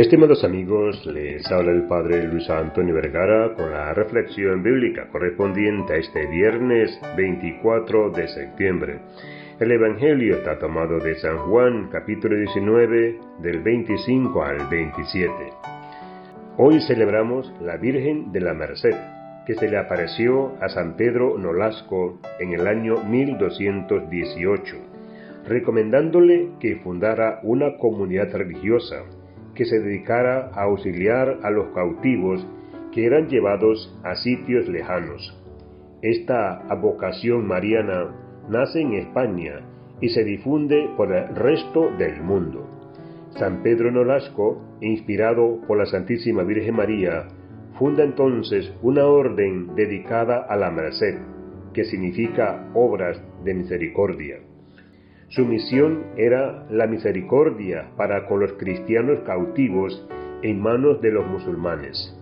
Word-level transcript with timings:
Estimados 0.00 0.44
amigos, 0.44 1.04
les 1.04 1.46
habla 1.52 1.72
el 1.72 1.82
Padre 1.82 2.26
Luis 2.26 2.48
Antonio 2.48 2.94
Vergara 2.94 3.52
con 3.54 3.70
la 3.70 3.92
reflexión 3.92 4.62
bíblica 4.62 5.10
correspondiente 5.12 5.92
a 5.92 5.96
este 5.96 6.26
viernes 6.26 6.98
24 7.18 8.08
de 8.08 8.26
septiembre. 8.28 9.00
El 9.58 9.72
Evangelio 9.72 10.36
está 10.36 10.58
tomado 10.58 11.00
de 11.00 11.16
San 11.16 11.36
Juan 11.40 11.90
capítulo 11.92 12.34
19 12.34 13.20
del 13.42 13.60
25 13.60 14.42
al 14.42 14.70
27. 14.70 15.32
Hoy 16.56 16.80
celebramos 16.80 17.52
la 17.60 17.76
Virgen 17.76 18.32
de 18.32 18.40
la 18.40 18.54
Merced, 18.54 18.96
que 19.44 19.54
se 19.54 19.68
le 19.68 19.76
apareció 19.76 20.54
a 20.62 20.70
San 20.70 20.96
Pedro 20.96 21.36
Nolasco 21.36 22.18
en 22.38 22.54
el 22.54 22.66
año 22.66 23.04
1218, 23.04 24.76
recomendándole 25.46 26.52
que 26.58 26.76
fundara 26.76 27.40
una 27.42 27.76
comunidad 27.76 28.32
religiosa 28.32 29.04
que 29.60 29.66
se 29.66 29.78
dedicara 29.78 30.50
a 30.54 30.62
auxiliar 30.62 31.40
a 31.42 31.50
los 31.50 31.66
cautivos 31.74 32.46
que 32.92 33.04
eran 33.04 33.28
llevados 33.28 33.94
a 34.02 34.14
sitios 34.14 34.66
lejanos. 34.70 35.38
Esta 36.00 36.64
vocación 36.80 37.46
mariana 37.46 38.08
nace 38.48 38.80
en 38.80 38.94
España 38.94 39.60
y 40.00 40.08
se 40.08 40.24
difunde 40.24 40.88
por 40.96 41.12
el 41.12 41.36
resto 41.36 41.90
del 41.98 42.22
mundo. 42.22 42.66
San 43.36 43.62
Pedro 43.62 43.92
Nolasco, 43.92 44.62
inspirado 44.80 45.60
por 45.68 45.76
la 45.76 45.84
Santísima 45.84 46.42
Virgen 46.42 46.76
María, 46.76 47.28
funda 47.78 48.02
entonces 48.02 48.72
una 48.80 49.04
orden 49.04 49.74
dedicada 49.74 50.38
a 50.38 50.56
la 50.56 50.70
merced, 50.70 51.18
que 51.74 51.84
significa 51.84 52.70
obras 52.72 53.22
de 53.44 53.52
misericordia. 53.52 54.38
Su 55.30 55.46
misión 55.46 56.06
era 56.16 56.66
la 56.70 56.88
misericordia 56.88 57.92
para 57.96 58.26
con 58.26 58.40
los 58.40 58.54
cristianos 58.54 59.20
cautivos 59.20 60.04
en 60.42 60.60
manos 60.60 61.00
de 61.02 61.12
los 61.12 61.24
musulmanes. 61.24 62.16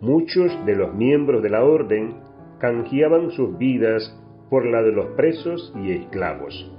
Muchos 0.00 0.52
de 0.64 0.76
los 0.76 0.94
miembros 0.94 1.42
de 1.42 1.50
la 1.50 1.64
orden 1.64 2.14
canjeaban 2.60 3.32
sus 3.32 3.58
vidas 3.58 4.16
por 4.50 4.64
la 4.64 4.84
de 4.84 4.92
los 4.92 5.06
presos 5.16 5.74
y 5.82 5.90
esclavos. 5.90 6.70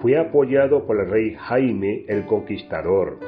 Fue 0.00 0.18
apoyado 0.18 0.84
por 0.84 0.98
el 0.98 1.08
rey 1.08 1.36
Jaime 1.38 2.04
el 2.08 2.26
Conquistador. 2.26 3.20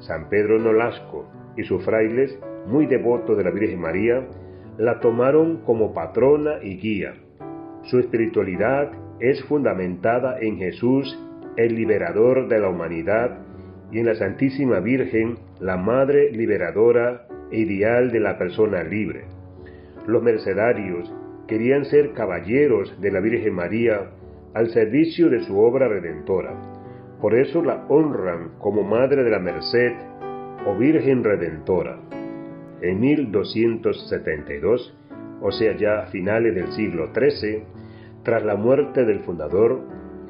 San 0.00 0.28
Pedro 0.28 0.58
Nolasco 0.58 1.30
y 1.56 1.62
sus 1.62 1.84
frailes, 1.84 2.36
muy 2.66 2.86
devotos 2.86 3.36
de 3.36 3.44
la 3.44 3.52
Virgen 3.52 3.80
María, 3.80 4.26
la 4.76 4.98
tomaron 4.98 5.58
como 5.58 5.94
patrona 5.94 6.54
y 6.64 6.78
guía. 6.78 7.14
Su 7.84 8.00
espiritualidad 8.00 8.90
es 9.20 9.42
fundamentada 9.44 10.38
en 10.40 10.58
Jesús, 10.58 11.18
el 11.56 11.74
liberador 11.74 12.48
de 12.48 12.58
la 12.58 12.68
humanidad, 12.68 13.38
y 13.90 14.00
en 14.00 14.06
la 14.06 14.14
Santísima 14.14 14.80
Virgen, 14.80 15.38
la 15.60 15.76
Madre 15.76 16.30
liberadora 16.32 17.26
e 17.50 17.60
ideal 17.60 18.10
de 18.10 18.20
la 18.20 18.36
persona 18.36 18.82
libre. 18.82 19.24
Los 20.06 20.22
mercedarios 20.22 21.12
querían 21.46 21.84
ser 21.84 22.12
caballeros 22.12 23.00
de 23.00 23.12
la 23.12 23.20
Virgen 23.20 23.54
María 23.54 24.10
al 24.54 24.70
servicio 24.70 25.28
de 25.30 25.40
su 25.44 25.58
obra 25.58 25.88
redentora. 25.88 26.54
Por 27.20 27.34
eso 27.34 27.62
la 27.62 27.86
honran 27.88 28.50
como 28.58 28.82
Madre 28.82 29.22
de 29.22 29.30
la 29.30 29.38
Merced 29.38 29.92
o 30.66 30.76
Virgen 30.76 31.22
Redentora. 31.22 31.98
En 32.82 33.00
1272, 33.00 34.94
o 35.40 35.52
sea 35.52 35.76
ya 35.76 36.00
a 36.00 36.06
finales 36.06 36.54
del 36.54 36.72
siglo 36.72 37.10
XIII, 37.14 37.62
tras 38.26 38.44
la 38.44 38.56
muerte 38.56 39.04
del 39.04 39.20
fundador, 39.20 39.82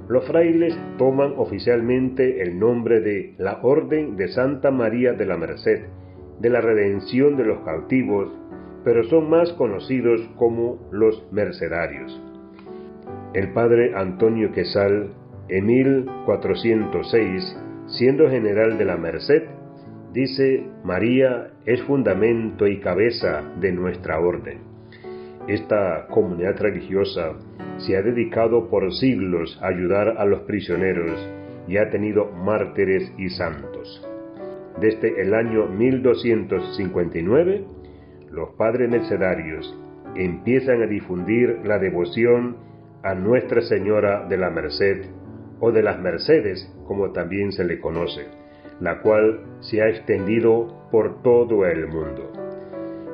los 0.07 0.27
frailes 0.27 0.79
toman 0.99 1.33
oficialmente 1.39 2.43
el 2.43 2.59
nombre 2.59 3.01
de 3.01 3.35
la 3.39 3.61
Orden 3.63 4.19
de 4.19 4.29
Santa 4.29 4.71
María 4.71 5.15
de 5.15 5.25
la 5.25 5.39
Merced, 5.39 5.87
de 6.39 6.51
la 6.51 6.61
redención 6.61 7.39
de 7.39 7.47
los 7.47 7.61
cautivos, 7.61 8.29
pero 8.85 9.03
son 9.05 9.31
más 9.31 9.51
conocidos 9.55 10.21
como 10.37 10.79
los 10.93 11.27
mercedarios. 11.33 12.23
El 13.33 13.55
padre 13.55 13.95
Antonio 13.97 14.53
Quesal, 14.53 15.15
en 15.49 15.65
1406, 15.65 17.59
siendo 17.87 18.29
general 18.29 18.77
de 18.77 18.85
la 18.85 18.99
Merced, 18.99 19.45
dice, 20.13 20.67
María 20.85 21.51
es 21.65 21.83
fundamento 21.85 22.67
y 22.67 22.79
cabeza 22.79 23.41
de 23.59 23.73
nuestra 23.73 24.21
orden. 24.21 24.76
Esta 25.49 26.09
comunidad 26.09 26.59
religiosa 26.59 27.35
se 27.79 27.97
ha 27.97 28.03
dedicado 28.03 28.69
por 28.69 28.93
siglos 28.93 29.57
a 29.63 29.69
ayudar 29.69 30.17
a 30.19 30.25
los 30.25 30.41
prisioneros 30.41 31.17
y 31.69 31.77
ha 31.77 31.89
tenido 31.91 32.33
mártires 32.33 33.13
y 33.17 33.29
santos. 33.29 34.05
Desde 34.81 35.23
el 35.23 35.35
año 35.35 35.69
1259, 35.69 37.65
los 38.31 38.49
padres 38.57 38.91
mercedarios 38.91 39.73
empiezan 40.17 40.83
a 40.83 40.87
difundir 40.87 41.61
la 41.65 41.79
devoción 41.79 42.57
a 43.05 43.15
Nuestra 43.15 43.63
Señora 43.63 44.27
de 44.27 44.39
la 44.39 44.51
Merced 44.51 45.07
o 45.61 45.71
de 45.71 45.83
las 45.83 46.01
Mercedes, 46.01 46.75
como 46.89 47.13
también 47.13 47.53
se 47.53 47.65
le 47.65 47.79
conoce, 47.79 48.27
la 48.81 49.01
cual 49.01 49.43
se 49.61 49.81
ha 49.81 49.89
extendido 49.89 50.89
por 50.91 51.23
todo 51.23 51.67
el 51.67 51.87
mundo. 51.87 52.46